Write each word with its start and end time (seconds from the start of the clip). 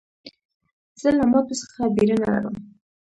زه 1.01 1.09
له 1.17 1.25
ماتو 1.31 1.53
څخه 1.61 1.81
بېره 1.95 2.17
نه 2.21 2.27
لرم. 2.33 2.55